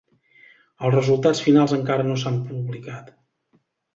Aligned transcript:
Els 0.87 0.95
resultats 0.95 1.41
finals 1.49 1.75
encara 1.77 2.07
no 2.09 2.17
s'han 2.23 2.39
publicat. 2.53 3.13